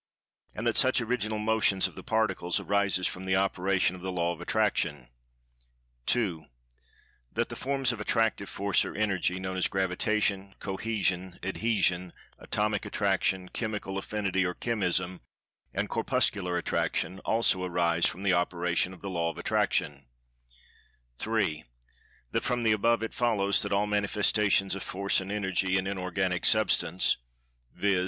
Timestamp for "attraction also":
16.57-17.63